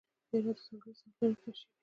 [0.29, 1.73] د هرات د ځانګړی سبک لرونکی کاشي وې.